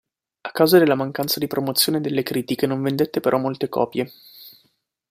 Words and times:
A 0.41 0.49
causa 0.51 0.79
della 0.79 0.95
mancanza 0.95 1.37
di 1.39 1.45
promozione 1.45 1.99
e 1.99 2.01
delle 2.01 2.23
critiche 2.23 2.65
non 2.65 2.81
vendette 2.81 3.19
però 3.19 3.37
molte 3.37 3.69
copie. 3.69 4.11